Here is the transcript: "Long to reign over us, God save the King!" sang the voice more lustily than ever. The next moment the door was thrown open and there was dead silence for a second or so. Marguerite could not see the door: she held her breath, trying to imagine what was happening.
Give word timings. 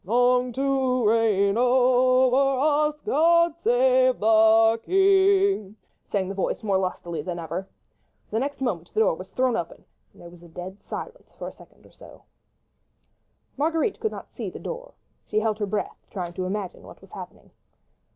"Long 0.03 0.51
to 0.53 1.07
reign 1.07 1.57
over 1.59 2.35
us, 2.59 2.99
God 3.05 3.53
save 3.63 4.17
the 4.19 4.79
King!" 4.83 5.75
sang 6.11 6.27
the 6.27 6.33
voice 6.33 6.63
more 6.63 6.79
lustily 6.79 7.21
than 7.21 7.37
ever. 7.37 7.67
The 8.31 8.39
next 8.39 8.61
moment 8.61 8.89
the 8.95 9.01
door 9.01 9.13
was 9.13 9.29
thrown 9.29 9.55
open 9.55 9.85
and 10.13 10.19
there 10.23 10.29
was 10.31 10.39
dead 10.39 10.77
silence 10.89 11.35
for 11.37 11.47
a 11.49 11.51
second 11.51 11.85
or 11.85 11.91
so. 11.91 12.23
Marguerite 13.57 13.99
could 13.99 14.11
not 14.11 14.31
see 14.31 14.49
the 14.49 14.57
door: 14.57 14.93
she 15.27 15.39
held 15.39 15.59
her 15.59 15.67
breath, 15.67 16.07
trying 16.09 16.33
to 16.33 16.45
imagine 16.45 16.81
what 16.81 16.99
was 17.01 17.11
happening. 17.11 17.51